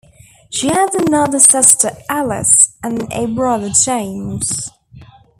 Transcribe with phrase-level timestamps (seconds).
[0.49, 4.71] She has another sister Alice and a brother, James.